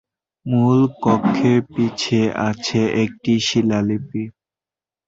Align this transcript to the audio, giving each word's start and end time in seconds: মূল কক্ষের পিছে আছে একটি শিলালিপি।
মূল 0.45 0.79
কক্ষের 1.03 1.59
পিছে 1.71 2.19
আছে 2.49 2.81
একটি 3.03 3.33
শিলালিপি। 3.47 4.23